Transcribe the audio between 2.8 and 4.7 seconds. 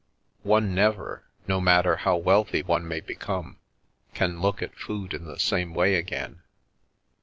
may become, can look